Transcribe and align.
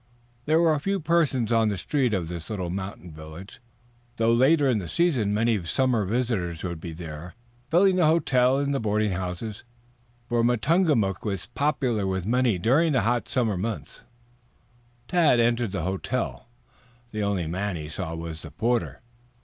There 0.45 0.59
were 0.59 0.79
few 0.79 0.99
persons 0.99 1.51
on 1.51 1.69
the 1.69 1.77
streets 1.77 2.15
of 2.15 2.27
the 2.27 2.43
little 2.49 2.71
mountain 2.71 3.11
village, 3.11 3.61
though 4.17 4.33
later 4.33 4.67
in 4.67 4.79
the 4.79 4.87
season 4.87 5.31
many 5.31 5.61
summer 5.63 6.05
visitors 6.05 6.63
would 6.63 6.81
be 6.81 6.91
there, 6.91 7.35
filling 7.69 7.97
the 7.97 8.07
hotel 8.07 8.57
and 8.57 8.73
the 8.73 8.79
boarding 8.79 9.11
houses, 9.11 9.63
for 10.27 10.43
Matungamook 10.43 11.23
was 11.23 11.45
popular 11.53 12.07
with 12.07 12.25
many 12.25 12.57
during 12.57 12.93
the 12.93 13.01
hot 13.01 13.27
months 13.29 13.31
of 13.31 13.33
summer. 13.33 13.81
Tad 15.07 15.39
entered 15.39 15.71
the 15.71 15.83
hotel. 15.83 16.47
The 17.11 17.21
only 17.21 17.45
man 17.45 17.75
he 17.75 17.87
saw 17.87 18.15
was 18.15 18.41
the 18.41 18.49
porter. 18.49 19.03